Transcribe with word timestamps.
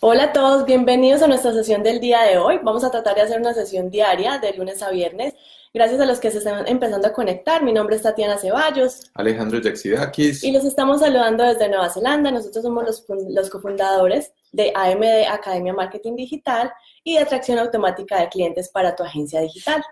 Hola 0.00 0.24
a 0.26 0.32
todos, 0.32 0.64
bienvenidos 0.64 1.22
a 1.22 1.26
nuestra 1.26 1.52
sesión 1.52 1.82
del 1.82 1.98
día 1.98 2.22
de 2.22 2.38
hoy. 2.38 2.60
Vamos 2.62 2.84
a 2.84 2.90
tratar 2.92 3.16
de 3.16 3.22
hacer 3.22 3.40
una 3.40 3.52
sesión 3.52 3.90
diaria 3.90 4.38
de 4.38 4.52
lunes 4.52 4.80
a 4.80 4.90
viernes. 4.90 5.34
Gracias 5.74 6.00
a 6.00 6.06
los 6.06 6.20
que 6.20 6.30
se 6.30 6.38
están 6.38 6.68
empezando 6.68 7.08
a 7.08 7.12
conectar. 7.12 7.64
Mi 7.64 7.72
nombre 7.72 7.96
es 7.96 8.02
Tatiana 8.02 8.38
Ceballos. 8.38 9.10
Alejandro 9.14 9.60
Yaxidakis. 9.60 10.44
Y 10.44 10.52
los 10.52 10.64
estamos 10.64 11.00
saludando 11.00 11.42
desde 11.42 11.68
Nueva 11.68 11.90
Zelanda. 11.90 12.30
Nosotros 12.30 12.62
somos 12.62 12.84
los, 12.84 13.04
los 13.28 13.50
cofundadores 13.50 14.32
de 14.52 14.72
AMD 14.72 15.32
Academia 15.32 15.72
Marketing 15.72 16.14
Digital 16.14 16.72
y 17.02 17.14
de 17.14 17.22
atracción 17.22 17.58
automática 17.58 18.20
de 18.20 18.28
clientes 18.28 18.68
para 18.68 18.94
tu 18.94 19.02
agencia 19.02 19.40
digital. 19.40 19.82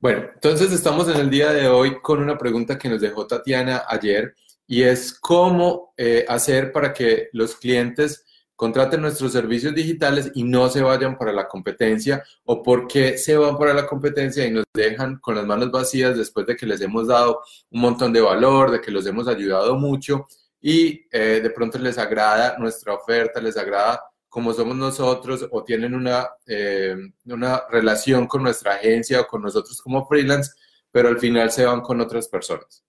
Bueno, 0.00 0.26
entonces 0.34 0.70
estamos 0.70 1.08
en 1.08 1.16
el 1.16 1.30
día 1.30 1.50
de 1.50 1.66
hoy 1.66 1.98
con 2.02 2.20
una 2.20 2.36
pregunta 2.36 2.76
que 2.76 2.90
nos 2.90 3.00
dejó 3.00 3.26
Tatiana 3.26 3.84
ayer 3.88 4.34
y 4.66 4.82
es 4.82 5.18
cómo 5.18 5.94
eh, 5.96 6.26
hacer 6.28 6.72
para 6.72 6.92
que 6.92 7.30
los 7.32 7.56
clientes 7.56 8.26
contraten 8.60 9.00
nuestros 9.00 9.32
servicios 9.32 9.74
digitales 9.74 10.32
y 10.34 10.44
no 10.44 10.68
se 10.68 10.82
vayan 10.82 11.16
para 11.16 11.32
la 11.32 11.48
competencia 11.48 12.22
o 12.44 12.62
por 12.62 12.86
qué 12.86 13.16
se 13.16 13.34
van 13.34 13.56
para 13.56 13.72
la 13.72 13.86
competencia 13.86 14.44
y 14.44 14.50
nos 14.50 14.64
dejan 14.74 15.16
con 15.18 15.36
las 15.36 15.46
manos 15.46 15.70
vacías 15.70 16.14
después 16.14 16.46
de 16.46 16.56
que 16.56 16.66
les 16.66 16.78
hemos 16.82 17.06
dado 17.06 17.40
un 17.70 17.80
montón 17.80 18.12
de 18.12 18.20
valor, 18.20 18.70
de 18.70 18.82
que 18.82 18.90
los 18.90 19.06
hemos 19.06 19.28
ayudado 19.28 19.76
mucho 19.76 20.26
y 20.60 21.06
eh, 21.10 21.40
de 21.42 21.48
pronto 21.48 21.78
les 21.78 21.96
agrada 21.96 22.58
nuestra 22.58 22.92
oferta, 22.92 23.40
les 23.40 23.56
agrada 23.56 24.04
como 24.28 24.52
somos 24.52 24.76
nosotros 24.76 25.48
o 25.50 25.64
tienen 25.64 25.94
una, 25.94 26.28
eh, 26.46 26.98
una 27.24 27.62
relación 27.70 28.26
con 28.26 28.42
nuestra 28.42 28.74
agencia 28.74 29.22
o 29.22 29.26
con 29.26 29.40
nosotros 29.40 29.80
como 29.80 30.06
freelance, 30.06 30.52
pero 30.92 31.08
al 31.08 31.18
final 31.18 31.50
se 31.50 31.64
van 31.64 31.80
con 31.80 31.98
otras 32.02 32.28
personas. 32.28 32.84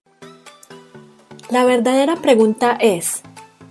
La 1.50 1.64
verdadera 1.64 2.18
pregunta 2.18 2.78
es, 2.82 3.24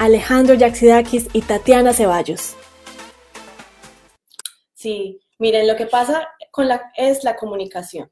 Alejandro 0.00 0.54
Yaxidakis 0.54 1.28
y 1.34 1.42
Tatiana 1.42 1.92
Ceballos. 1.92 2.56
Sí, 4.72 5.20
miren, 5.38 5.68
lo 5.68 5.76
que 5.76 5.84
pasa 5.84 6.26
con 6.50 6.68
la, 6.68 6.90
es 6.96 7.22
la 7.22 7.36
comunicación. 7.36 8.10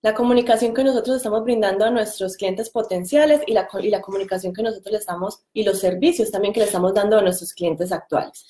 La 0.00 0.14
comunicación 0.14 0.72
que 0.72 0.84
nosotros 0.84 1.16
estamos 1.16 1.42
brindando 1.42 1.84
a 1.84 1.90
nuestros 1.90 2.36
clientes 2.36 2.70
potenciales 2.70 3.40
y 3.48 3.52
la, 3.52 3.66
y 3.82 3.90
la 3.90 4.00
comunicación 4.00 4.52
que 4.52 4.62
nosotros 4.62 4.92
le 4.92 4.98
estamos, 4.98 5.40
y 5.52 5.64
los 5.64 5.80
servicios 5.80 6.30
también 6.30 6.54
que 6.54 6.60
le 6.60 6.66
estamos 6.66 6.94
dando 6.94 7.18
a 7.18 7.22
nuestros 7.22 7.52
clientes 7.52 7.90
actuales. 7.90 8.46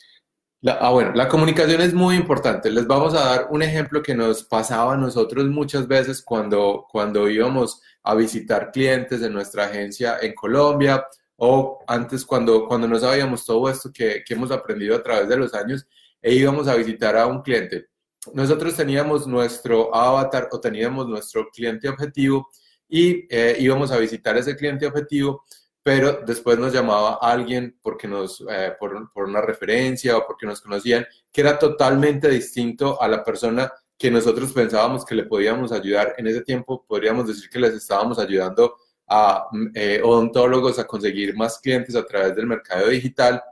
ah, 0.66 0.90
bueno, 0.90 1.12
la 1.14 1.26
comunicación 1.26 1.80
es 1.80 1.94
muy 1.94 2.16
importante. 2.16 2.70
Les 2.70 2.86
vamos 2.86 3.14
a 3.14 3.24
dar 3.24 3.48
un 3.50 3.62
ejemplo 3.62 4.02
que 4.02 4.14
nos 4.14 4.44
pasaba 4.44 4.92
a 4.92 4.98
nosotros 4.98 5.46
muchas 5.46 5.88
veces 5.88 6.20
cuando, 6.20 6.86
cuando 6.92 7.30
íbamos 7.30 7.80
a 8.02 8.14
visitar 8.14 8.70
clientes 8.70 9.22
de 9.22 9.30
nuestra 9.30 9.64
agencia 9.64 10.18
en 10.20 10.34
Colombia 10.34 11.06
o 11.36 11.82
antes 11.86 12.24
cuando, 12.24 12.66
cuando 12.66 12.86
no 12.86 12.98
sabíamos 12.98 13.44
todo 13.44 13.68
esto 13.68 13.90
que, 13.92 14.22
que 14.24 14.34
hemos 14.34 14.50
aprendido 14.50 14.96
a 14.96 15.02
través 15.02 15.28
de 15.28 15.36
los 15.36 15.54
años 15.54 15.86
e 16.22 16.34
íbamos 16.34 16.68
a 16.68 16.74
visitar 16.74 17.16
a 17.16 17.26
un 17.26 17.42
cliente. 17.42 17.88
Nosotros 18.32 18.74
teníamos 18.74 19.26
nuestro 19.26 19.94
avatar 19.94 20.48
o 20.50 20.60
teníamos 20.60 21.06
nuestro 21.06 21.48
cliente 21.50 21.88
objetivo 21.88 22.48
y 22.88 23.26
eh, 23.28 23.56
íbamos 23.58 23.90
a 23.90 23.98
visitar 23.98 24.36
ese 24.36 24.56
cliente 24.56 24.86
objetivo, 24.86 25.44
pero 25.82 26.20
después 26.26 26.58
nos 26.58 26.72
llamaba 26.72 27.18
alguien 27.20 27.78
porque 27.82 28.08
nos, 28.08 28.42
eh, 28.48 28.72
por, 28.78 29.12
por, 29.12 29.24
una 29.24 29.42
referencia 29.42 30.16
o 30.16 30.26
porque 30.26 30.46
nos 30.46 30.60
conocían, 30.60 31.06
que 31.30 31.40
era 31.42 31.58
totalmente 31.58 32.28
distinto 32.30 33.00
a 33.02 33.08
la 33.08 33.22
persona 33.22 33.70
que 33.98 34.10
nosotros 34.10 34.52
pensábamos 34.52 35.04
que 35.04 35.14
le 35.14 35.24
podíamos 35.24 35.72
ayudar. 35.72 36.14
En 36.16 36.26
ese 36.26 36.40
tiempo 36.40 36.84
podríamos 36.86 37.26
decir 37.26 37.50
que 37.50 37.58
les 37.58 37.74
estábamos 37.74 38.18
ayudando 38.18 38.76
a 39.06 39.48
eh, 39.74 40.00
odontólogos 40.02 40.78
a 40.78 40.86
conseguir 40.86 41.36
más 41.36 41.58
clientes 41.58 41.94
a 41.94 42.04
través 42.04 42.34
del 42.34 42.46
mercado 42.46 42.88
digital. 42.88 43.42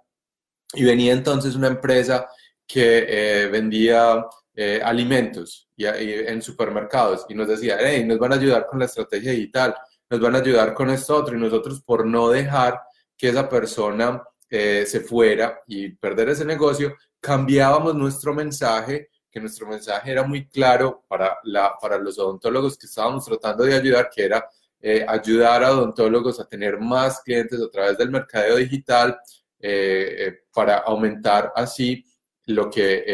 Y 0.74 0.84
venía 0.84 1.12
entonces 1.12 1.54
una 1.54 1.68
empresa 1.68 2.26
que 2.66 3.04
eh, 3.08 3.46
vendía 3.48 4.24
eh, 4.54 4.80
alimentos 4.82 5.68
y, 5.76 5.86
en 5.86 6.40
supermercados 6.40 7.26
y 7.28 7.34
nos 7.34 7.48
decía, 7.48 7.76
hey, 7.80 8.04
nos 8.04 8.18
van 8.18 8.32
a 8.32 8.36
ayudar 8.36 8.66
con 8.66 8.78
la 8.78 8.86
estrategia 8.86 9.32
digital, 9.32 9.74
nos 10.08 10.20
van 10.20 10.34
a 10.34 10.38
ayudar 10.38 10.72
con 10.74 10.90
esto 10.90 11.16
otro. 11.16 11.36
Y 11.36 11.40
nosotros 11.40 11.82
por 11.82 12.06
no 12.06 12.30
dejar 12.30 12.80
que 13.16 13.28
esa 13.28 13.48
persona 13.48 14.22
se 14.50 15.00
fuera 15.00 15.62
y 15.66 15.88
perder 15.94 16.28
ese 16.28 16.44
negocio, 16.44 16.94
cambiábamos 17.20 17.94
nuestro 17.94 18.34
mensaje 18.34 19.08
que 19.32 19.40
nuestro 19.40 19.66
mensaje 19.66 20.12
era 20.12 20.24
muy 20.24 20.46
claro 20.46 21.04
para, 21.08 21.38
la, 21.44 21.72
para 21.80 21.96
los 21.96 22.18
odontólogos 22.18 22.76
que 22.76 22.86
estábamos 22.86 23.24
tratando 23.24 23.64
de 23.64 23.74
ayudar, 23.74 24.10
que 24.14 24.26
era 24.26 24.46
eh, 24.84 25.06
ayudar 25.06 25.62
a 25.62 25.70
odontólogos 25.70 26.40
a 26.40 26.48
tener 26.48 26.76
más 26.80 27.20
clientes 27.20 27.60
a 27.60 27.70
través 27.70 27.96
del 27.96 28.10
mercadeo 28.10 28.56
digital 28.56 29.16
eh, 29.60 30.16
eh, 30.18 30.38
para 30.52 30.78
aumentar 30.78 31.52
así 31.54 32.04
lo 32.46 32.68
que 32.68 33.04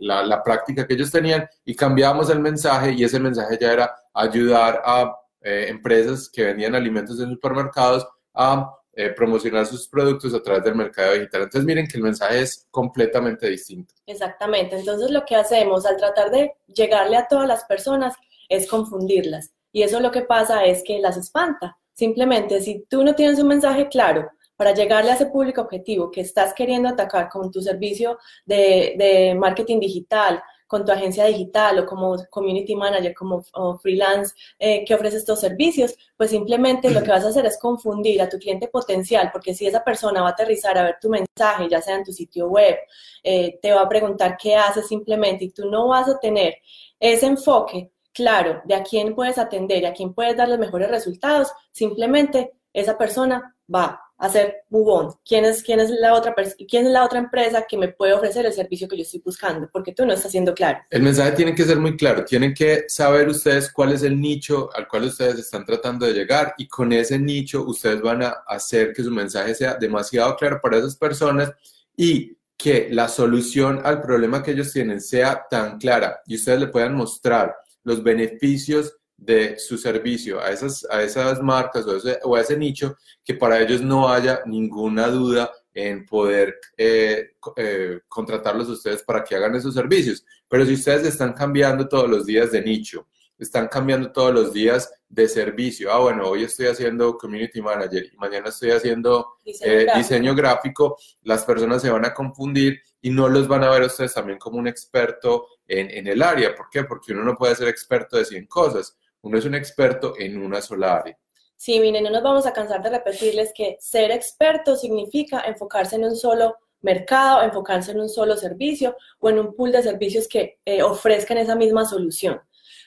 la, 0.00 0.40
práctica 0.44 0.86
que 0.86 0.94
ellos 0.94 1.10
tenían 1.10 1.44
y 1.64 1.74
cambiamos 1.74 2.30
el 2.30 2.38
mensaje 2.38 2.92
y 2.92 3.02
ese 3.02 3.18
mensaje 3.18 3.58
ya 3.60 3.72
era 3.72 3.96
ayudar 4.14 4.80
a 4.84 5.12
empresas 5.42 6.28
que 6.28 6.44
vendían 6.44 6.76
alimentos 6.76 7.18
en 7.18 7.30
supermercados 7.30 8.06
a 8.32 8.72
promocionar 9.16 9.66
sus 9.66 9.88
productos 9.88 10.32
a 10.34 10.40
través 10.40 10.62
del 10.62 10.76
mercado 10.76 11.14
digital. 11.14 11.42
Entonces 11.42 11.64
miren 11.66 11.88
que 11.88 11.96
el 11.96 12.04
mensaje 12.04 12.42
es 12.42 12.68
completamente 12.70 13.48
distinto. 13.48 13.92
Exactamente. 14.06 14.78
Entonces 14.78 15.10
lo 15.10 15.24
que 15.24 15.34
hacemos 15.34 15.84
al 15.84 15.96
tratar 15.96 16.30
de 16.30 16.52
llegarle 16.68 17.16
a 17.16 17.26
todas 17.26 17.48
las 17.48 17.64
personas 17.64 18.14
es 18.48 18.68
confundirlas. 18.68 19.52
Y 19.72 19.82
eso 19.82 20.00
lo 20.00 20.10
que 20.10 20.22
pasa 20.22 20.64
es 20.64 20.82
que 20.82 20.98
las 20.98 21.16
espanta. 21.16 21.78
Simplemente, 21.94 22.60
si 22.60 22.84
tú 22.88 23.02
no 23.02 23.14
tienes 23.14 23.40
un 23.40 23.48
mensaje 23.48 23.88
claro 23.88 24.28
para 24.58 24.74
llegarle 24.74 25.12
a 25.12 25.14
ese 25.14 25.26
público 25.26 25.62
objetivo 25.62 26.10
que 26.10 26.20
estás 26.20 26.52
queriendo 26.52 26.88
atacar 26.88 27.28
con 27.28 27.50
tu 27.50 27.62
servicio 27.62 28.18
de, 28.44 29.34
marketing 29.38 29.80
digital, 29.80 30.42
con 30.66 30.84
tu 30.84 30.92
agencia 30.92 31.24
digital 31.24 31.78
o 31.78 31.86
como 31.86 32.16
community 32.28 32.74
manager, 32.74 33.14
como 33.14 33.42
freelance 33.80 34.34
eh, 34.58 34.84
que 34.84 34.94
ofrece 34.94 35.16
estos 35.16 35.40
servicios, 35.40 35.96
pues 36.16 36.30
simplemente 36.30 36.90
lo 36.90 37.02
que 37.02 37.10
vas 37.10 37.24
a 37.24 37.28
hacer 37.28 37.46
es 37.46 37.58
confundir 37.58 38.20
a 38.20 38.28
tu 38.28 38.38
cliente 38.38 38.68
potencial, 38.68 39.30
porque 39.32 39.54
si 39.54 39.66
esa 39.66 39.82
persona 39.82 40.20
va 40.20 40.28
a 40.28 40.32
aterrizar 40.32 40.76
a 40.76 40.82
ver 40.82 40.96
tu 41.00 41.08
mensaje, 41.08 41.68
ya 41.70 41.80
sea 41.80 41.96
en 41.96 42.04
tu 42.04 42.12
sitio 42.12 42.48
web, 42.48 42.76
eh, 43.22 43.58
te 43.62 43.72
va 43.72 43.82
a 43.82 43.88
preguntar 43.88 44.36
qué 44.36 44.56
haces 44.56 44.88
simplemente 44.88 45.46
y 45.46 45.50
tú 45.50 45.70
no 45.70 45.88
vas 45.88 46.08
a 46.08 46.18
tener 46.18 46.56
ese 47.00 47.26
enfoque 47.26 47.90
claro 48.18 48.60
de 48.64 48.74
a 48.74 48.82
quién 48.82 49.14
puedes 49.14 49.38
atender 49.38 49.84
y 49.84 49.86
a 49.86 49.94
quién 49.94 50.12
puedes 50.12 50.36
dar 50.36 50.48
los 50.48 50.58
mejores 50.58 50.90
resultados, 50.90 51.52
simplemente 51.70 52.52
esa 52.72 52.98
persona 52.98 53.54
va 53.72 54.00
a 54.18 54.26
hacer 54.26 54.64
bubón. 54.68 55.14
¿Quién 55.24 55.44
es, 55.44 55.62
quién, 55.62 55.78
es 55.78 55.88
la 55.88 56.14
otra 56.14 56.34
¿Quién 56.68 56.86
es 56.86 56.92
la 56.92 57.04
otra 57.04 57.20
empresa 57.20 57.64
que 57.68 57.78
me 57.78 57.88
puede 57.88 58.14
ofrecer 58.14 58.44
el 58.44 58.52
servicio 58.52 58.88
que 58.88 58.96
yo 58.96 59.04
estoy 59.04 59.22
buscando? 59.24 59.68
Porque 59.72 59.92
tú 59.92 60.04
no 60.04 60.14
estás 60.14 60.32
siendo 60.32 60.52
claro. 60.52 60.80
El 60.90 61.02
mensaje 61.02 61.30
tiene 61.30 61.54
que 61.54 61.62
ser 61.62 61.78
muy 61.78 61.96
claro. 61.96 62.24
Tienen 62.24 62.52
que 62.52 62.86
saber 62.88 63.28
ustedes 63.28 63.70
cuál 63.70 63.92
es 63.92 64.02
el 64.02 64.20
nicho 64.20 64.68
al 64.74 64.88
cual 64.88 65.04
ustedes 65.04 65.38
están 65.38 65.64
tratando 65.64 66.04
de 66.04 66.14
llegar 66.14 66.54
y 66.58 66.66
con 66.66 66.92
ese 66.92 67.20
nicho 67.20 67.62
ustedes 67.62 68.02
van 68.02 68.24
a 68.24 68.30
hacer 68.48 68.92
que 68.92 69.04
su 69.04 69.12
mensaje 69.12 69.54
sea 69.54 69.76
demasiado 69.76 70.34
claro 70.34 70.58
para 70.60 70.78
esas 70.78 70.96
personas 70.96 71.52
y 71.96 72.36
que 72.56 72.88
la 72.90 73.06
solución 73.06 73.80
al 73.84 74.02
problema 74.02 74.42
que 74.42 74.50
ellos 74.50 74.72
tienen 74.72 75.00
sea 75.00 75.46
tan 75.48 75.78
clara 75.78 76.20
y 76.26 76.34
ustedes 76.34 76.58
le 76.58 76.66
puedan 76.66 76.96
mostrar 76.96 77.54
los 77.88 78.02
beneficios 78.02 78.94
de 79.16 79.58
su 79.58 79.78
servicio 79.78 80.40
a 80.40 80.50
esas, 80.50 80.86
a 80.90 81.02
esas 81.02 81.42
marcas 81.42 81.86
o, 81.86 81.96
ese, 81.96 82.18
o 82.22 82.36
a 82.36 82.42
ese 82.42 82.56
nicho 82.56 82.96
que 83.24 83.34
para 83.34 83.60
ellos 83.60 83.80
no 83.80 84.08
haya 84.08 84.42
ninguna 84.46 85.08
duda 85.08 85.50
en 85.72 86.04
poder 86.04 86.54
eh, 86.76 87.30
eh, 87.56 88.00
contratarlos 88.08 88.68
a 88.68 88.72
ustedes 88.72 89.02
para 89.02 89.24
que 89.24 89.34
hagan 89.34 89.56
esos 89.56 89.74
servicios. 89.74 90.24
Pero 90.48 90.66
si 90.66 90.74
ustedes 90.74 91.06
están 91.06 91.32
cambiando 91.32 91.88
todos 91.88 92.08
los 92.08 92.26
días 92.26 92.52
de 92.52 92.62
nicho, 92.62 93.08
están 93.38 93.68
cambiando 93.68 94.12
todos 94.12 94.34
los 94.34 94.52
días 94.52 94.92
de 95.08 95.26
servicio. 95.28 95.92
Ah, 95.92 96.00
bueno, 96.00 96.28
hoy 96.28 96.44
estoy 96.44 96.66
haciendo 96.66 97.16
community 97.16 97.62
manager 97.62 98.04
y 98.12 98.16
mañana 98.16 98.48
estoy 98.48 98.72
haciendo 98.72 99.38
diseño, 99.44 99.72
eh, 99.72 99.86
diseño, 99.96 100.34
gráfico. 100.34 100.98
Las 101.22 101.44
personas 101.44 101.80
se 101.80 101.90
van 101.90 102.04
a 102.04 102.12
confundir 102.12 102.80
y 103.00 103.10
no 103.10 103.28
los 103.28 103.46
van 103.46 103.64
a 103.64 103.70
ver 103.70 103.82
ustedes 103.82 104.14
también 104.14 104.38
como 104.38 104.58
un 104.58 104.66
experto 104.66 105.46
en, 105.66 106.06
el 106.06 106.22
área. 106.22 106.54
¿Por 106.54 106.68
qué? 106.70 106.84
Porque 106.84 107.12
uno 107.12 107.24
no 107.24 107.36
puede 107.36 107.54
ser 107.54 107.68
experto 107.68 108.16
de 108.16 108.24
100 108.24 108.46
cosas. 108.46 108.96
Uno 109.22 109.38
es 109.38 109.44
un 109.44 109.54
experto 109.54 110.14
en 110.18 110.42
una 110.42 110.60
sola 110.60 110.96
área. 110.96 111.18
Sí, 111.56 111.80
miren, 111.80 112.04
no 112.04 112.10
nos 112.10 112.22
vamos 112.22 112.46
a 112.46 112.52
cansar 112.52 112.82
de 112.82 112.90
repetirles 112.90 113.52
que 113.54 113.76
ser 113.80 114.10
experto 114.10 114.76
significa 114.76 115.40
enfocarse 115.40 115.96
en 115.96 116.04
un 116.04 116.16
solo 116.16 116.56
mercado, 116.80 117.42
enfocarse 117.42 117.90
en 117.90 118.00
un 118.00 118.08
solo 118.08 118.36
servicio 118.36 118.96
o 119.18 119.28
en 119.28 119.40
un 119.40 119.54
pool 119.54 119.72
de 119.72 119.82
servicios 119.82 120.28
que 120.28 120.60
eh, 120.64 120.82
ofrezcan 120.82 121.38
esa 121.38 121.56
misma 121.56 121.84
solución. 121.84 122.40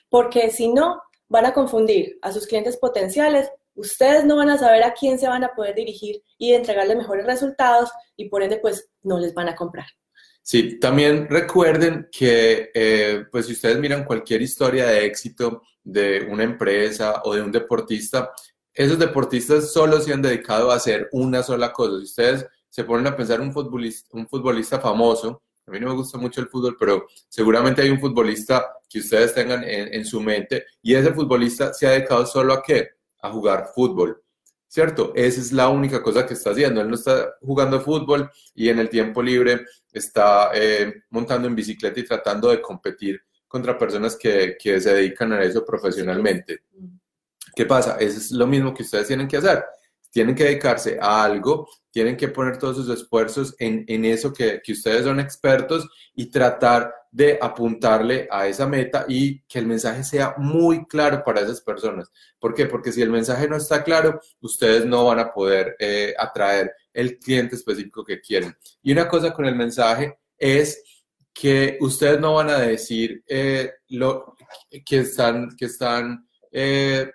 Porque 0.09 0.51
si 0.51 0.69
no, 0.69 1.01
van 1.27 1.45
a 1.45 1.53
confundir 1.53 2.17
a 2.21 2.31
sus 2.31 2.47
clientes 2.47 2.77
potenciales, 2.77 3.49
ustedes 3.75 4.25
no 4.25 4.35
van 4.35 4.49
a 4.49 4.57
saber 4.57 4.83
a 4.83 4.93
quién 4.93 5.19
se 5.19 5.27
van 5.27 5.43
a 5.43 5.53
poder 5.53 5.75
dirigir 5.75 6.23
y 6.37 6.53
entregarle 6.53 6.95
mejores 6.95 7.25
resultados 7.25 7.89
y 8.15 8.29
por 8.29 8.43
ende 8.43 8.57
pues 8.57 8.89
no 9.01 9.17
les 9.17 9.33
van 9.33 9.49
a 9.49 9.55
comprar. 9.55 9.87
Sí, 10.43 10.79
también 10.79 11.27
recuerden 11.29 12.09
que 12.11 12.71
eh, 12.73 13.25
pues 13.31 13.45
si 13.45 13.53
ustedes 13.53 13.77
miran 13.77 14.03
cualquier 14.03 14.41
historia 14.41 14.87
de 14.87 15.05
éxito 15.05 15.61
de 15.83 16.27
una 16.29 16.43
empresa 16.43 17.21
o 17.25 17.35
de 17.35 17.41
un 17.41 17.51
deportista, 17.51 18.31
esos 18.73 18.97
deportistas 18.97 19.71
solo 19.71 19.99
se 19.99 20.13
han 20.13 20.21
dedicado 20.21 20.71
a 20.71 20.75
hacer 20.75 21.09
una 21.11 21.43
sola 21.43 21.71
cosa. 21.71 21.97
Si 21.97 22.03
ustedes 22.03 22.45
se 22.69 22.83
ponen 22.83 23.07
a 23.07 23.15
pensar 23.15 23.39
un 23.39 23.53
futbolista, 23.53 24.09
un 24.13 24.27
futbolista 24.27 24.79
famoso, 24.79 25.43
a 25.67 25.71
mí 25.71 25.79
no 25.79 25.89
me 25.89 25.95
gusta 25.95 26.17
mucho 26.17 26.41
el 26.41 26.47
fútbol, 26.47 26.75
pero 26.79 27.05
seguramente 27.29 27.81
hay 27.81 27.89
un 27.89 27.99
futbolista 27.99 28.65
que 28.89 28.99
ustedes 28.99 29.33
tengan 29.33 29.63
en, 29.63 29.93
en 29.93 30.05
su 30.05 30.19
mente 30.21 30.65
y 30.81 30.95
ese 30.95 31.13
futbolista 31.13 31.73
se 31.73 31.87
ha 31.87 31.91
dedicado 31.91 32.25
solo 32.25 32.53
a 32.53 32.63
qué? 32.63 32.89
A 33.21 33.31
jugar 33.31 33.69
fútbol. 33.75 34.21
¿Cierto? 34.71 35.11
Esa 35.13 35.41
es 35.41 35.51
la 35.51 35.67
única 35.67 36.01
cosa 36.01 36.25
que 36.25 36.33
está 36.33 36.51
haciendo. 36.51 36.79
Él 36.79 36.87
no 36.87 36.95
está 36.95 37.35
jugando 37.41 37.81
fútbol 37.81 38.31
y 38.55 38.69
en 38.69 38.79
el 38.79 38.87
tiempo 38.87 39.21
libre 39.21 39.65
está 39.91 40.51
eh, 40.53 41.03
montando 41.09 41.45
en 41.49 41.55
bicicleta 41.55 41.99
y 41.99 42.05
tratando 42.05 42.49
de 42.49 42.61
competir 42.61 43.21
contra 43.49 43.77
personas 43.77 44.15
que, 44.15 44.55
que, 44.57 44.79
se 44.79 44.93
dedican 44.93 45.33
a 45.33 45.43
eso 45.43 45.65
profesionalmente. 45.65 46.61
¿Qué 47.53 47.65
pasa? 47.65 47.97
Eso 47.99 48.17
es 48.17 48.31
lo 48.31 48.47
mismo 48.47 48.73
que 48.73 48.83
ustedes 48.83 49.07
tienen 49.07 49.27
que 49.27 49.35
hacer. 49.35 49.61
Tienen 50.09 50.35
que 50.35 50.45
dedicarse 50.45 50.97
a 51.01 51.25
algo, 51.25 51.67
tienen 51.89 52.15
que 52.15 52.29
poner 52.29 52.57
todos 52.57 52.77
sus 52.77 52.89
esfuerzos 52.89 53.53
en, 53.59 53.83
en 53.89 54.05
eso 54.05 54.31
que, 54.31 54.61
que 54.63 54.71
ustedes 54.71 55.03
son 55.03 55.19
expertos 55.19 55.85
y 56.15 56.31
tratar 56.31 56.93
de 57.11 57.37
apuntarle 57.41 58.27
a 58.31 58.47
esa 58.47 58.65
meta 58.65 59.05
y 59.07 59.41
que 59.41 59.59
el 59.59 59.67
mensaje 59.67 60.03
sea 60.03 60.33
muy 60.37 60.85
claro 60.87 61.23
para 61.23 61.41
esas 61.41 61.59
personas. 61.59 62.09
¿Por 62.39 62.53
qué? 62.53 62.65
Porque 62.65 62.91
si 62.91 63.01
el 63.01 63.09
mensaje 63.09 63.49
no 63.49 63.57
está 63.57 63.83
claro, 63.83 64.21
ustedes 64.39 64.85
no 64.85 65.05
van 65.05 65.19
a 65.19 65.33
poder 65.33 65.75
eh, 65.77 66.13
atraer 66.17 66.73
el 66.93 67.19
cliente 67.19 67.55
específico 67.55 68.05
que 68.05 68.21
quieren. 68.21 68.55
Y 68.81 68.93
una 68.93 69.09
cosa 69.09 69.33
con 69.33 69.45
el 69.45 69.55
mensaje 69.55 70.17
es 70.37 70.81
que 71.33 71.77
ustedes 71.81 72.19
no 72.19 72.35
van 72.35 72.49
a 72.49 72.59
decir 72.59 73.23
eh, 73.27 73.73
lo, 73.89 74.35
que 74.85 74.99
están, 74.99 75.55
que 75.55 75.65
están 75.65 76.27
eh, 76.51 77.11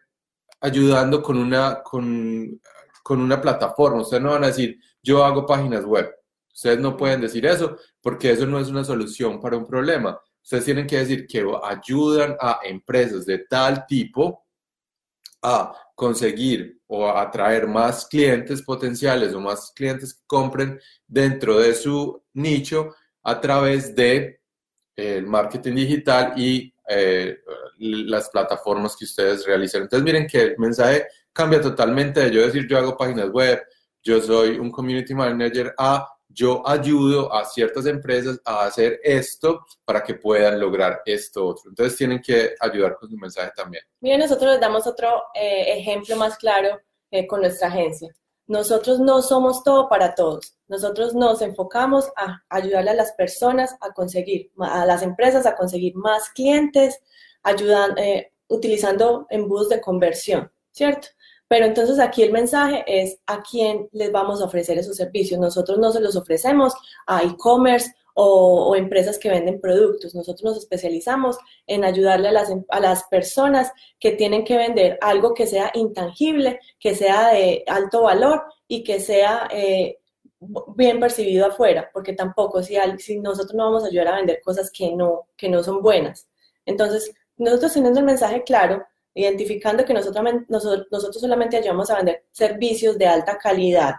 ayudando 0.61 1.23
con 1.23 1.39
una, 1.39 1.83
con, 1.83 2.61
con 3.03 3.21
una 3.21 3.41
plataforma. 3.41 4.03
Ustedes 4.03 4.23
no 4.23 4.33
van 4.33 4.45
a 4.45 4.49
decir, 4.49 4.79
yo 5.03 5.25
hago 5.25 5.47
páginas 5.47 5.85
web. 5.85 6.16
Ustedes 6.57 6.79
no 6.79 6.97
pueden 6.97 7.21
decir 7.21 7.45
eso 7.45 7.77
porque 8.01 8.31
eso 8.31 8.47
no 8.47 8.59
es 8.59 8.69
una 8.69 8.83
solución 8.83 9.39
para 9.39 9.59
un 9.59 9.67
problema. 9.67 10.19
Ustedes 10.43 10.65
tienen 10.65 10.87
que 10.87 10.97
decir 10.97 11.27
que 11.27 11.45
ayudan 11.63 12.35
a 12.41 12.61
empresas 12.65 13.27
de 13.27 13.41
tal 13.41 13.85
tipo 13.87 14.47
a 15.43 15.71
conseguir 15.95 16.81
o 16.87 17.11
atraer 17.11 17.67
más 17.67 18.07
clientes 18.07 18.63
potenciales 18.63 19.35
o 19.35 19.41
más 19.41 19.71
clientes 19.77 20.15
que 20.15 20.23
compren 20.27 20.81
dentro 21.07 21.59
de 21.59 21.75
su 21.75 22.25
nicho 22.33 22.95
a 23.23 23.39
través 23.39 23.95
de 23.95 24.41
el 24.97 25.27
marketing 25.27 25.75
digital 25.75 26.33
y 26.39 26.73
eh, 26.89 27.37
las 27.77 28.31
plataformas 28.31 28.97
que 28.97 29.05
ustedes 29.05 29.45
realizan. 29.45 29.83
Entonces 29.83 30.05
miren 30.05 30.27
que 30.27 30.41
el 30.41 30.59
mensaje 30.59 31.07
cambia 31.35 31.61
totalmente 31.61 32.21
de 32.21 32.31
yo 32.31 32.47
decir 32.47 32.67
yo 32.67 32.79
hago 32.79 32.97
páginas 32.97 33.29
web, 33.29 33.63
yo 34.03 34.23
soy 34.23 34.59
un 34.59 34.71
community 34.71 35.13
manager 35.13 35.75
a 35.77 36.16
yo 36.37 36.63
ayudo 36.69 37.33
a 37.33 37.47
ciertas 37.47 37.87
empresas 37.87 38.39
a 38.45 38.67
hacer 38.67 39.01
esto 39.03 39.65
para 39.87 40.03
que 40.05 40.15
puedan 40.15 40.61
lograr 40.61 41.01
esto 41.07 41.47
otro. 41.47 41.71
Entonces 41.71 41.97
tienen 41.97 42.21
que 42.21 42.55
ayudar 42.61 42.97
con 42.97 43.09
su 43.09 43.17
mensaje 43.17 43.51
también. 43.57 43.83
Bien, 44.01 44.21
nosotros 44.21 44.53
les 44.53 44.61
damos 44.61 44.87
otro 44.87 45.09
eh, 45.35 45.79
ejemplo 45.79 46.15
más 46.17 46.37
claro 46.37 46.79
eh, 47.11 47.27
con 47.27 47.41
nuestra 47.41 47.69
agencia. 47.69 48.15
Nosotros 48.47 49.01
no 49.01 49.23
somos 49.23 49.65
todo 49.65 49.89
para 49.89 50.15
todos. 50.15 50.55
Nosotros 50.69 51.15
nos 51.15 51.41
enfocamos 51.41 52.13
a 52.17 52.43
ayudarle 52.51 52.91
a 52.91 52.95
las 52.95 53.13
personas 53.13 53.75
a 53.81 53.93
conseguir, 53.93 54.53
a 54.59 54.85
las 54.85 55.03
empresas 55.03 55.47
a 55.47 55.57
conseguir 55.57 55.95
más 55.97 56.29
clientes, 56.29 57.01
ayudan, 57.43 57.97
eh, 57.97 58.33
utilizando 58.49 59.27
embudos 59.31 59.71
de 59.71 59.81
conversión, 59.81 60.53
¿cierto? 60.71 61.09
Pero 61.49 61.67
entonces 61.67 61.99
aquí 61.99 62.23
el 62.23 62.33
mensaje 62.33 62.85
es 62.87 63.19
a 63.27 63.43
quién 63.43 63.89
les 63.93 64.11
vamos 64.11 64.41
a 64.41 64.47
ofrecer 64.47 64.79
esos 64.79 64.97
servicios. 64.97 65.39
Nosotros 65.39 65.79
no 65.79 65.93
se 65.93 66.01
los 66.01 66.17
ofrecemos 66.17 66.73
a 67.07 67.23
e-commerce 67.23 67.93
o, 68.15 68.75
empresas 68.75 69.19
que 69.19 69.29
venden 69.29 69.61
productos. 69.61 70.15
Nosotros 70.15 70.43
nos 70.43 70.59
especializamos 70.59 71.37
en 71.67 71.85
ayudarle 71.85 72.29
a 72.29 72.33
las, 72.33 72.51
a 72.71 72.81
las 72.81 73.05
personas 73.05 73.71
que 74.01 74.13
tienen 74.13 74.45
que 74.45 74.57
vender 74.57 74.99
algo 75.03 75.35
que 75.35 75.47
sea 75.47 75.71
intangible, 75.75 76.59
que 76.81 76.95
sea 76.95 77.29
de 77.29 77.63
alto 77.67 78.03
valor 78.03 78.43
y 78.67 78.83
que 78.83 79.01
sea 79.01 79.49
eh, 79.53 79.99
bien 80.75 81.01
percibido 81.01 81.47
afuera, 81.47 81.91
porque 81.93 82.13
tampoco 82.13 82.63
si, 82.63 82.77
nosotros 83.19 83.55
no 83.55 83.65
vamos 83.65 83.85
a 83.85 83.89
ayudar 83.89 84.09
a 84.09 84.17
vender 84.17 84.41
cosas 84.43 84.71
que 84.71 84.93
no, 84.93 85.29
que 85.37 85.49
no 85.49 85.63
son 85.63 85.83
buenas. 85.83 86.29
Entonces, 86.65 87.13
nosotros 87.37 87.73
teniendo 87.75 88.01
el 88.01 88.07
mensaje 88.07 88.43
claro, 88.43 88.85
identificando 89.17 89.85
que 89.85 89.95
nosotros, 89.95 90.25
nosotros 90.91 91.21
solamente 91.21 91.57
ayudamos 91.57 91.91
a 91.91 91.97
vender 91.97 92.27
servicios 92.31 92.99
de 92.99 93.07
alta 93.07 93.39
calidad 93.39 93.95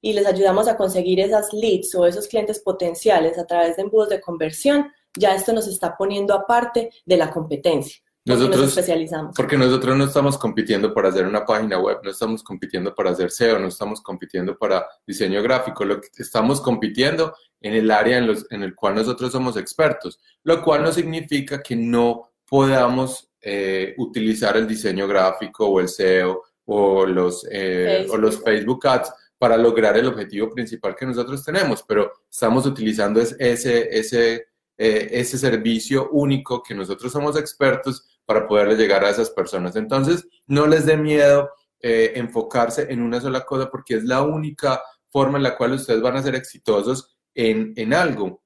y 0.00 0.12
les 0.12 0.26
ayudamos 0.26 0.66
a 0.66 0.76
conseguir 0.76 1.20
esas 1.20 1.52
leads 1.52 1.94
o 1.94 2.04
esos 2.04 2.26
clientes 2.26 2.58
potenciales 2.58 3.38
a 3.38 3.46
través 3.46 3.76
de 3.76 3.82
embudos 3.82 4.08
de 4.08 4.20
conversión, 4.20 4.90
ya 5.16 5.34
esto 5.34 5.52
nos 5.52 5.68
está 5.68 5.96
poniendo 5.96 6.34
aparte 6.34 6.90
de 7.06 7.16
la 7.16 7.30
competencia. 7.30 7.96
Nosotros 8.24 8.56
nos 8.56 8.68
especializamos. 8.70 9.34
Porque 9.36 9.56
nosotros 9.56 9.96
no 9.96 10.04
estamos 10.04 10.36
compitiendo 10.36 10.92
para 10.92 11.08
hacer 11.08 11.26
una 11.26 11.44
página 11.44 11.78
web, 11.78 11.98
no 12.02 12.10
estamos 12.10 12.42
compitiendo 12.42 12.94
para 12.94 13.10
hacer 13.10 13.30
SEO, 13.30 13.58
no 13.58 13.68
estamos 13.68 14.02
compitiendo 14.02 14.58
para 14.58 14.84
diseño 15.06 15.42
gráfico, 15.42 15.84
lo 15.84 16.00
que 16.00 16.08
estamos 16.18 16.60
compitiendo 16.60 17.34
en 17.60 17.74
el 17.74 17.90
área 17.90 18.18
en, 18.18 18.26
los, 18.26 18.46
en 18.50 18.62
el 18.62 18.74
cual 18.74 18.96
nosotros 18.96 19.30
somos 19.30 19.56
expertos, 19.56 20.20
lo 20.42 20.62
cual 20.62 20.82
no 20.82 20.92
significa 20.92 21.62
que 21.62 21.76
no 21.76 22.32
podamos 22.48 23.29
eh, 23.40 23.94
utilizar 23.98 24.56
el 24.56 24.66
diseño 24.66 25.08
gráfico 25.08 25.66
o 25.66 25.80
el 25.80 25.88
SEO 25.88 26.42
o 26.66 27.06
los, 27.06 27.46
eh, 27.50 28.06
o 28.10 28.16
los 28.16 28.42
Facebook 28.42 28.86
Ads 28.86 29.12
para 29.38 29.56
lograr 29.56 29.96
el 29.96 30.06
objetivo 30.06 30.50
principal 30.50 30.94
que 30.94 31.06
nosotros 31.06 31.44
tenemos, 31.44 31.82
pero 31.82 32.12
estamos 32.30 32.66
utilizando 32.66 33.20
ese, 33.20 33.88
ese, 33.90 34.48
eh, 34.76 35.08
ese 35.10 35.38
servicio 35.38 36.10
único 36.10 36.62
que 36.62 36.74
nosotros 36.74 37.10
somos 37.10 37.38
expertos 37.38 38.06
para 38.26 38.46
poderle 38.46 38.76
llegar 38.76 39.04
a 39.04 39.10
esas 39.10 39.30
personas. 39.30 39.74
Entonces, 39.76 40.26
no 40.46 40.66
les 40.66 40.86
dé 40.86 40.96
miedo 40.96 41.50
enfocarse 41.82 42.92
en 42.92 43.00
una 43.00 43.22
sola 43.22 43.46
cosa 43.46 43.70
porque 43.70 43.94
es 43.94 44.04
la 44.04 44.20
única 44.20 44.82
forma 45.08 45.38
en 45.38 45.44
la 45.44 45.56
cual 45.56 45.72
ustedes 45.72 46.02
van 46.02 46.14
a 46.14 46.22
ser 46.22 46.34
exitosos 46.34 47.16
en, 47.34 47.72
en 47.74 47.94
algo 47.94 48.42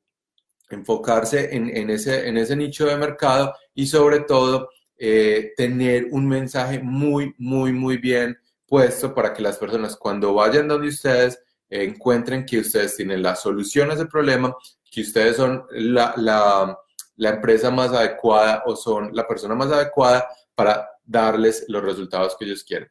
enfocarse 0.70 1.54
en, 1.54 1.74
en, 1.74 1.90
ese, 1.90 2.28
en 2.28 2.36
ese 2.36 2.56
nicho 2.56 2.86
de 2.86 2.96
mercado 2.96 3.54
y 3.74 3.86
sobre 3.86 4.20
todo 4.20 4.68
eh, 4.98 5.52
tener 5.56 6.08
un 6.10 6.28
mensaje 6.28 6.80
muy, 6.80 7.34
muy, 7.38 7.72
muy 7.72 7.98
bien 7.98 8.38
puesto 8.66 9.14
para 9.14 9.32
que 9.32 9.42
las 9.42 9.58
personas 9.58 9.96
cuando 9.96 10.34
vayan 10.34 10.68
donde 10.68 10.88
ustedes 10.88 11.38
encuentren 11.68 12.44
que 12.46 12.60
ustedes 12.60 12.96
tienen 12.96 13.22
la 13.22 13.36
solución 13.36 13.90
a 13.90 13.94
ese 13.94 14.06
problema, 14.06 14.54
que 14.90 15.00
ustedes 15.00 15.36
son 15.36 15.64
la, 15.70 16.14
la, 16.16 16.78
la 17.16 17.30
empresa 17.30 17.70
más 17.70 17.92
adecuada 17.92 18.62
o 18.66 18.76
son 18.76 19.10
la 19.12 19.26
persona 19.26 19.54
más 19.54 19.70
adecuada 19.72 20.28
para 20.54 20.88
darles 21.04 21.64
los 21.68 21.82
resultados 21.82 22.36
que 22.36 22.44
ellos 22.44 22.64
quieren. 22.64 22.88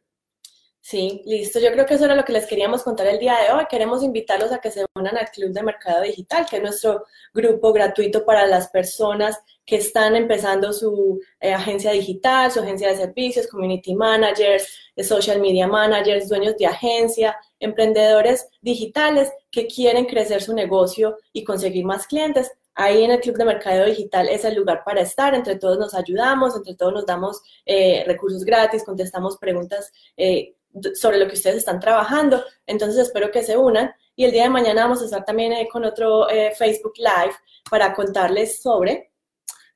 Sí, 0.86 1.22
listo. 1.25 1.62
Yo 1.62 1.72
creo 1.72 1.86
que 1.86 1.94
eso 1.94 2.04
era 2.04 2.13
lo 2.13 2.25
que 2.25 2.34
les 2.34 2.46
queríamos 2.46 2.84
contar 2.84 3.08
el 3.08 3.18
día 3.18 3.38
de 3.40 3.54
hoy. 3.54 3.63
Queremos 3.70 4.04
invitarlos 4.04 4.52
a 4.52 4.60
que 4.60 4.70
se 4.70 4.86
unan 4.96 5.16
al 5.16 5.30
Club 5.32 5.54
de 5.54 5.63
Mercado 5.63 6.02
Digital, 6.04 6.46
que 6.46 6.58
es 6.58 6.62
nuestro 6.62 7.06
grupo 7.34 7.72
gratuito 7.72 8.25
para 8.25 8.46
las 8.46 8.68
personas 8.68 9.40
que 9.66 9.78
están 9.78 10.18
empezando 10.18 10.74
su 10.74 11.22
eh, 11.40 11.54
agencia 11.54 11.94
digital, 11.94 12.52
su 12.52 12.60
agencia 12.60 12.90
de 12.90 12.98
servicios, 12.98 13.48
community 13.48 13.96
managers, 13.96 14.78
social 15.02 15.40
media 15.40 15.68
managers, 15.68 16.28
dueños 16.28 16.58
de 16.58 16.66
agencia, 16.66 17.38
emprendedores 17.62 18.46
digitales 18.60 19.32
que 19.52 19.68
quieren 19.68 20.04
crecer 20.06 20.42
su 20.42 20.54
negocio 20.54 21.18
y 21.32 21.46
conseguir 21.46 21.86
más 21.86 22.08
clientes. 22.08 22.52
Ahí 22.75 23.06
en 23.06 23.12
el 23.12 23.22
Club 23.22 23.38
de 23.38 23.46
Mercado 23.46 23.86
Digital 23.86 24.28
es 24.28 24.44
el 24.44 24.56
lugar 24.56 24.84
para 24.84 25.00
estar, 25.00 25.34
entre 25.34 25.56
todos 25.56 25.80
nos 25.80 25.94
ayudamos, 25.94 26.58
entre 26.58 26.75
todos 26.75 26.92
nos 26.92 27.06
damos 27.06 27.42
eh, 27.66 28.04
recursos 28.06 28.44
gratis, 28.44 28.84
contestamos 28.84 29.38
preguntas 29.38 29.90
eh, 30.18 30.56
sobre 30.96 31.18
lo 31.18 31.27
que 31.27 31.36
ustedes 31.36 31.58
están 31.58 31.80
trabajando. 31.80 32.44
Entonces 32.65 33.08
espero 33.08 33.32
que 33.32 33.44
se 33.44 33.58
unan 33.58 33.92
y 34.15 34.25
el 34.25 34.32
día 34.32 34.44
de 34.44 34.50
mañana 34.50 34.84
vamos 34.84 35.01
a 35.01 35.06
estar 35.06 35.25
también 35.25 35.53
eh, 35.53 35.68
con 35.72 35.84
otro 35.86 36.30
eh, 36.30 36.53
Facebook 36.58 36.94
Live 36.98 37.36
para 37.70 37.94
contarles 37.94 38.62
sobre... 38.62 39.12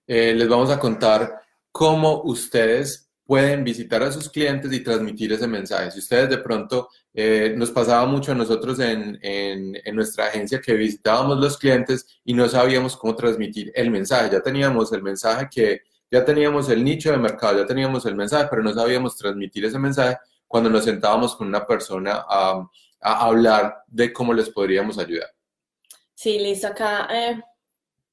Eh, 0.05 0.33
les 0.33 0.47
vamos 0.47 0.69
a 0.69 0.79
contar 0.79 1.41
cómo 1.71 2.21
ustedes 2.23 3.09
pueden 3.25 3.63
visitar 3.63 4.01
a 4.03 4.11
sus 4.11 4.29
clientes 4.29 4.71
y 4.71 4.81
transmitir 4.81 5.33
ese 5.33 5.47
mensaje. 5.47 5.91
Si 5.91 5.99
ustedes 5.99 6.29
de 6.29 6.37
pronto 6.37 6.89
nos 7.55 7.71
pasaba 7.71 8.05
mucho 8.05 8.31
a 8.31 8.35
nosotros 8.35 8.79
en, 8.79 9.17
en, 9.23 9.75
en, 9.83 9.95
nuestra 9.95 10.27
agencia 10.27 10.61
que 10.61 10.75
visitábamos 10.75 11.39
los 11.39 11.57
clientes 11.57 12.05
y 12.23 12.35
no 12.35 12.47
sabíamos 12.47 12.95
cómo 12.95 13.15
transmitir 13.15 13.71
el 13.73 13.89
mensaje. 13.89 14.29
Ya 14.31 14.39
teníamos 14.39 14.93
el 14.93 15.01
mensaje 15.01 15.47
que, 15.51 15.81
ya 16.11 16.23
teníamos 16.23 16.69
el 16.69 16.83
nicho 16.83 17.11
de 17.11 17.17
mercado, 17.17 17.57
ya 17.57 17.65
teníamos 17.65 18.05
el 18.05 18.15
mensaje, 18.15 18.47
pero 18.49 18.61
no 18.61 18.71
sabíamos 18.71 19.17
transmitir 19.17 19.65
ese 19.65 19.79
mensaje 19.79 20.17
cuando 20.47 20.69
nos 20.69 20.85
sentábamos 20.85 21.35
con 21.35 21.47
una 21.47 21.65
persona 21.65 22.25
a, 22.27 22.67
a 23.01 23.25
hablar 23.25 23.83
de 23.87 24.11
cómo 24.13 24.33
les 24.33 24.49
podríamos 24.49 24.97
ayudar. 24.97 25.29
Sí, 26.13 26.39
listo. 26.39 26.67
Acá 26.67 27.07
eh, 27.11 27.41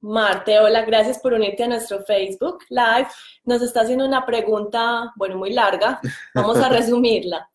Marte, 0.00 0.58
hola, 0.60 0.82
gracias 0.82 1.18
por 1.18 1.32
unirte 1.32 1.64
a 1.64 1.68
nuestro 1.68 2.04
Facebook 2.04 2.58
Live. 2.68 3.08
Nos 3.44 3.62
está 3.62 3.80
haciendo 3.80 4.04
una 4.04 4.26
pregunta, 4.26 5.10
bueno, 5.16 5.38
muy 5.38 5.54
larga. 5.54 5.98
Vamos 6.34 6.58
a 6.58 6.68
resumirla. 6.68 7.48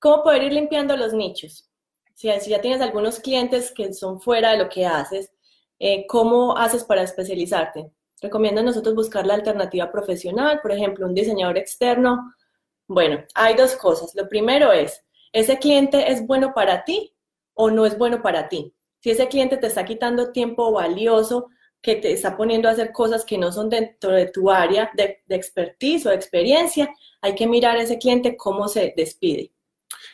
¿Cómo 0.00 0.24
poder 0.24 0.42
ir 0.42 0.52
limpiando 0.52 0.96
los 0.96 1.12
nichos? 1.12 1.70
Si, 2.14 2.28
ya 2.28 2.60
tienes 2.60 2.80
algunos 2.80 3.20
clientes 3.20 3.72
que 3.72 3.92
son 3.94 4.20
fuera 4.20 4.50
de 4.50 4.58
lo 4.58 4.68
que 4.68 4.84
haces, 4.84 5.30
eh, 5.78 6.04
¿cómo 6.08 6.56
haces 6.58 6.82
para 6.82 7.02
especializarte? 7.02 7.92
Recomiendo 8.20 8.60
a 8.60 8.64
nosotros 8.64 8.96
buscar 8.96 9.24
la 9.24 9.34
alternativa 9.34 9.92
profesional, 9.92 10.58
por 10.62 10.72
ejemplo, 10.72 11.06
un 11.06 11.14
diseñador 11.14 11.58
externo. 11.58 12.34
Bueno, 12.86 13.24
hay 13.34 13.54
dos 13.54 13.74
cosas. 13.76 14.14
Lo 14.14 14.28
primero 14.28 14.72
es, 14.72 15.02
¿ese 15.32 15.58
cliente 15.58 16.10
es 16.10 16.26
bueno 16.26 16.52
para 16.54 16.84
ti 16.84 17.14
o 17.54 17.70
no 17.70 17.86
es 17.86 17.96
bueno 17.96 18.22
para 18.22 18.48
ti? 18.48 18.74
Si 19.00 19.10
ese 19.10 19.28
cliente 19.28 19.56
te 19.56 19.66
está 19.66 19.84
quitando 19.84 20.32
tiempo 20.32 20.72
valioso, 20.72 21.48
que 21.84 21.96
te 21.96 22.12
está 22.12 22.34
poniendo 22.34 22.66
a 22.66 22.72
hacer 22.72 22.92
cosas 22.92 23.26
que 23.26 23.36
no 23.36 23.52
son 23.52 23.68
dentro 23.68 24.12
de 24.12 24.28
tu 24.28 24.50
área 24.50 24.90
de, 24.96 25.22
expertise 25.28 26.06
o 26.06 26.08
de 26.08 26.16
experiencia, 26.16 26.90
hay 27.20 27.34
que 27.34 27.46
mirar 27.46 27.76
a 27.76 27.82
ese 27.82 27.98
cliente 27.98 28.36
cómo 28.38 28.66
se 28.68 28.94
despide. 28.96 29.52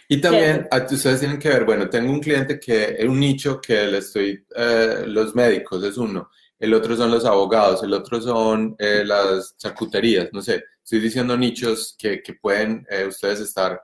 Y 0.08 0.20
también 0.20 0.68
ustedes 0.90 1.20
tienen 1.20 1.38
que 1.38 1.48
ver, 1.48 1.64
bueno, 1.64 1.88
tengo 1.88 2.10
un 2.10 2.18
cliente 2.18 2.58
que 2.58 2.96
es 2.98 3.04
un 3.04 3.20
nicho 3.20 3.60
que 3.60 3.86
le 3.86 3.98
estoy, 3.98 4.44
eh, 4.56 5.04
los 5.06 5.32
médicos 5.36 5.84
es 5.84 5.96
uno, 5.96 6.28
el 6.60 6.72
otro 6.74 6.96
son 6.96 7.10
los 7.10 7.24
abogados, 7.24 7.82
el 7.82 7.92
otro 7.92 8.20
son 8.20 8.76
eh, 8.78 9.02
las 9.04 9.56
charcuterías, 9.56 10.28
no 10.32 10.40
sé, 10.40 10.62
estoy 10.82 11.00
diciendo 11.00 11.36
nichos 11.36 11.96
que, 11.98 12.22
que 12.22 12.34
pueden 12.34 12.86
eh, 12.88 13.06
ustedes 13.06 13.40
estar 13.40 13.82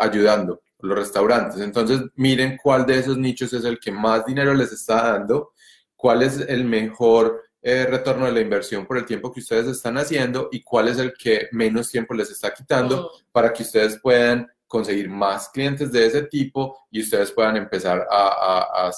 ayudando, 0.00 0.60
los 0.80 0.98
restaurantes. 0.98 1.62
Entonces, 1.62 2.02
miren 2.14 2.58
cuál 2.62 2.84
de 2.84 2.98
esos 2.98 3.16
nichos 3.16 3.54
es 3.54 3.64
el 3.64 3.78
que 3.78 3.90
más 3.90 4.26
dinero 4.26 4.52
les 4.52 4.70
está 4.70 5.12
dando 5.12 5.52
cuál 5.96 6.22
es 6.22 6.38
el 6.40 6.64
mejor 6.64 7.42
eh, 7.62 7.84
retorno 7.84 8.26
de 8.26 8.32
la 8.32 8.40
inversión 8.40 8.86
por 8.86 8.96
el 8.96 9.06
tiempo 9.06 9.32
que 9.32 9.40
ustedes 9.40 9.66
están 9.66 9.98
haciendo 9.98 10.48
y 10.52 10.62
cuál 10.62 10.86
es 10.86 10.98
el 10.98 11.12
que 11.14 11.48
menos 11.50 11.90
tiempo 11.90 12.14
les 12.14 12.30
está 12.30 12.54
quitando 12.54 13.10
para 13.32 13.52
que 13.52 13.64
ustedes 13.64 13.98
puedan 14.00 14.46
conseguir 14.68 15.08
más 15.08 15.48
clientes 15.48 15.90
de 15.90 16.06
ese 16.06 16.22
tipo 16.22 16.86
y 16.90 17.00
ustedes 17.02 17.32
puedan 17.32 17.56
empezar 17.56 18.06
a, 18.08 18.90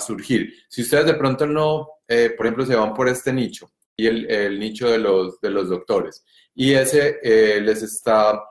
surgir. 0.00 0.52
Si 0.68 0.82
ustedes 0.82 1.06
de 1.06 1.14
pronto 1.14 1.46
no, 1.46 1.88
eh, 2.06 2.34
por 2.36 2.46
ejemplo, 2.46 2.66
se 2.66 2.74
van 2.74 2.94
por 2.94 3.08
este 3.08 3.32
nicho 3.32 3.70
y 3.96 4.06
el, 4.06 4.58
nicho 4.58 4.90
de 4.90 4.98
los, 4.98 5.40
de 5.40 5.50
los 5.50 5.68
doctores 5.68 6.24
y 6.54 6.72
ese 6.72 7.18
eh, 7.22 7.60
les 7.60 7.82
está, 7.82 8.42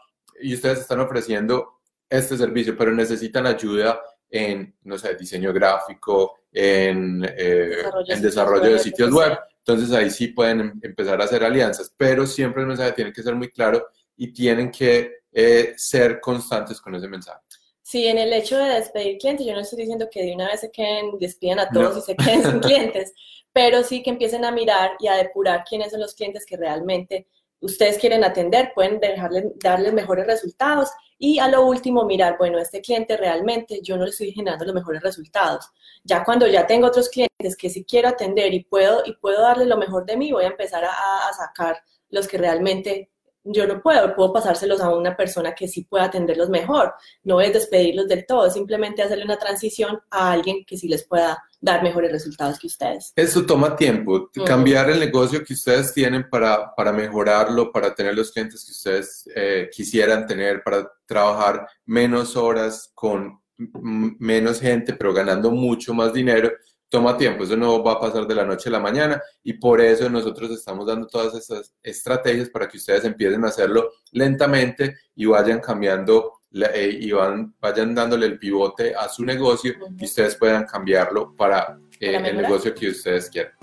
y 0.41 0.53
ustedes 0.53 0.79
están 0.79 0.99
ofreciendo 0.99 1.81
este 2.09 2.37
servicio, 2.37 2.77
pero 2.77 2.91
necesitan 2.91 3.47
ayuda 3.47 3.99
en, 4.29 4.75
no 4.83 4.97
sé, 4.97 5.15
diseño 5.15 5.51
gráfico, 5.51 6.39
en 6.51 7.23
eh, 7.25 7.77
desarrollo, 7.77 8.13
en 8.13 8.21
desarrollo 8.21 8.71
de 8.73 8.79
sitios 8.79 9.11
web. 9.11 9.37
Entonces 9.57 9.91
ahí 9.91 10.11
sí 10.11 10.27
pueden 10.27 10.59
em, 10.61 10.79
empezar 10.83 11.19
a 11.19 11.25
hacer 11.25 11.43
alianzas, 11.43 11.93
pero 11.97 12.27
siempre 12.27 12.61
el 12.61 12.67
mensaje 12.67 12.91
tiene 12.91 13.11
que 13.11 13.23
ser 13.23 13.33
muy 13.33 13.49
claro 13.49 13.87
y 14.15 14.31
tienen 14.31 14.69
que 14.69 15.23
eh, 15.31 15.73
ser 15.75 16.19
constantes 16.21 16.79
con 16.79 16.93
ese 16.93 17.07
mensaje. 17.07 17.41
Sí, 17.85 18.07
en 18.07 18.17
el 18.17 18.33
hecho 18.33 18.57
de 18.57 18.73
despedir 18.73 19.19
clientes, 19.19 19.45
yo 19.45 19.53
no 19.53 19.59
estoy 19.59 19.77
diciendo 19.77 20.09
que 20.09 20.23
de 20.23 20.33
una 20.33 20.47
vez 20.47 20.61
se 20.61 20.71
queden, 20.71 21.19
despidan 21.19 21.59
a 21.59 21.69
todos 21.69 21.99
y 21.99 22.01
se 22.01 22.15
queden 22.15 22.41
sin 22.41 22.59
clientes, 22.59 23.13
pero 23.53 23.83
sí 23.83 24.01
que 24.01 24.09
empiecen 24.09 24.43
a 24.43 24.51
mirar 24.51 24.93
y 24.99 25.05
a 25.05 25.13
depurar 25.13 25.63
quiénes 25.69 25.91
son 25.91 25.99
los 25.99 26.15
clientes 26.15 26.47
que 26.47 26.57
realmente 26.57 27.27
ustedes 27.59 27.99
quieren 27.99 28.23
atender, 28.23 28.71
pueden 28.73 28.99
dejarles, 28.99 29.45
darles 29.59 29.93
mejores 29.93 30.25
resultados 30.25 30.89
y 31.19 31.37
a 31.37 31.47
lo 31.47 31.63
último 31.63 32.05
mirar, 32.05 32.39
bueno, 32.39 32.57
este 32.57 32.81
cliente 32.81 33.17
realmente 33.17 33.81
yo 33.83 33.97
no 33.97 34.05
le 34.05 34.09
estoy 34.09 34.31
generando 34.31 34.65
los 34.65 34.73
mejores 34.73 35.03
resultados. 35.03 35.69
Ya 36.03 36.23
cuando 36.23 36.47
ya 36.47 36.65
tengo 36.65 36.87
otros 36.87 37.07
clientes 37.07 37.55
que 37.55 37.69
sí 37.69 37.85
quiero 37.85 38.09
atender 38.09 38.51
y 38.51 38.63
puedo, 38.63 39.03
y 39.05 39.13
puedo 39.17 39.43
darle 39.43 39.67
lo 39.67 39.77
mejor 39.77 40.07
de 40.07 40.17
mí, 40.17 40.31
voy 40.31 40.45
a 40.45 40.47
empezar 40.47 40.83
a, 40.85 40.89
a 41.29 41.33
sacar 41.33 41.83
los 42.09 42.27
que 42.27 42.39
realmente 42.39 43.11
yo 43.45 43.67
no 43.67 43.81
puedo, 43.81 44.15
puedo 44.15 44.33
pasárselos 44.33 44.81
a 44.81 44.89
una 44.89 45.15
persona 45.15 45.53
que 45.53 45.67
sí 45.67 45.83
pueda 45.83 46.05
atenderlos 46.05 46.49
mejor. 46.49 46.93
No 47.23 47.39
es 47.39 47.53
despedirlos 47.53 48.07
del 48.07 48.25
todo, 48.25 48.49
simplemente 48.49 49.03
hacerle 49.03 49.25
una 49.25 49.37
transición 49.37 49.99
a 50.09 50.31
alguien 50.31 50.65
que 50.65 50.77
sí 50.77 50.87
les 50.87 51.07
pueda 51.07 51.41
dar 51.61 51.83
mejores 51.83 52.11
resultados 52.11 52.59
que 52.59 52.67
ustedes. 52.67 53.13
Eso 53.15 53.45
toma 53.45 53.75
tiempo, 53.75 54.29
cambiar 54.45 54.89
el 54.89 54.99
negocio 54.99 55.43
que 55.43 55.53
ustedes 55.53 55.93
tienen 55.93 56.27
para, 56.29 56.73
para 56.75 56.91
mejorarlo, 56.91 57.71
para 57.71 57.93
tener 57.93 58.15
los 58.15 58.31
clientes 58.31 58.65
que 58.65 58.71
ustedes 58.71 59.29
eh, 59.35 59.69
quisieran 59.71 60.25
tener, 60.25 60.63
para 60.63 60.91
trabajar 61.05 61.67
menos 61.85 62.35
horas 62.35 62.91
con 62.93 63.39
menos 63.57 64.59
gente, 64.59 64.93
pero 64.93 65.13
ganando 65.13 65.49
mucho 65.49 65.93
más 65.93 66.11
dinero 66.11 66.51
toma 66.89 67.17
tiempo, 67.17 67.43
eso 67.43 67.57
no 67.57 67.83
va 67.83 67.93
a 67.93 67.99
pasar 67.99 68.27
de 68.27 68.35
la 68.35 68.45
noche 68.45 68.69
a 68.69 68.73
la 68.73 68.79
mañana 68.79 69.21
y 69.43 69.53
por 69.53 69.81
eso 69.81 70.09
nosotros 70.09 70.51
estamos 70.51 70.85
dando 70.85 71.07
todas 71.07 71.33
esas 71.33 71.73
estrategias 71.81 72.49
para 72.49 72.67
que 72.67 72.77
ustedes 72.77 73.03
empiecen 73.05 73.43
a 73.43 73.49
hacerlo 73.49 73.91
lentamente 74.11 74.95
y 75.15 75.25
vayan 75.25 75.59
cambiando 75.59 76.41
eh, 76.51 76.97
y 77.01 77.11
van, 77.11 77.53
vayan 77.59 77.93
dándole 77.93 78.27
el 78.27 78.39
pivote 78.39 78.95
a 78.95 79.09
su 79.09 79.25
negocio 79.25 79.73
y 79.97 80.05
ustedes 80.05 80.35
puedan 80.35 80.65
cambiarlo 80.65 81.35
para, 81.35 81.77
eh, 81.99 82.15
el 82.15 82.37
negocio 82.37 82.73
que 82.73 82.89
ustedes 82.89 83.29
quieran. 83.29 83.53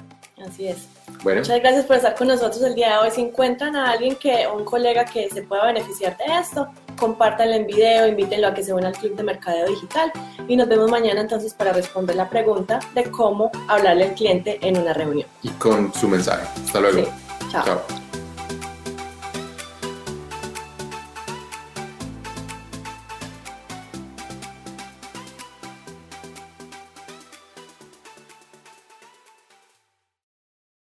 Así 0.47 0.69
es. 0.69 0.88
Muchas 1.25 1.61
gracias 1.61 1.85
por 1.87 1.97
estar 1.97 2.14
con 2.17 2.29
nosotros 2.29 2.62
el 2.62 2.75
día 2.75 2.93
de 2.93 2.99
hoy. 2.99 3.11
Si 3.12 3.21
encuentran 3.21 3.76
a 3.76 3.93
alguien 3.93 4.17
que, 4.17 4.47
un 4.52 4.64
colega 4.64 5.05
que 5.05 5.31
se 5.31 5.43
pueda 5.43 5.67
beneficiar 5.67 6.17
de 6.17 6.25
esto, 6.41 6.69
compártanlo 7.02 7.56
en 7.56 7.66
video, 7.66 8.06
invítenlo 8.06 8.47
a 8.47 8.54
que 8.54 8.62
se 8.62 8.73
una 8.73 8.87
al 8.87 8.97
Club 8.97 9.16
de 9.16 9.25
Mercadeo 9.25 9.66
Digital 9.66 10.12
y 10.47 10.54
nos 10.54 10.68
vemos 10.68 10.88
mañana 10.88 11.21
entonces 11.21 11.52
para 11.52 11.73
responder 11.73 12.14
la 12.14 12.30
pregunta 12.30 12.78
de 12.94 13.11
cómo 13.11 13.50
hablarle 13.66 14.04
al 14.04 14.14
cliente 14.14 14.61
en 14.62 14.78
una 14.78 14.92
reunión. 14.92 15.26
Y 15.42 15.49
con 15.50 15.92
su 15.92 16.06
mensaje. 16.06 16.47
Hasta 16.64 16.78
luego. 16.78 17.11
Chao. 17.50 17.64
Chao. 17.64 18.01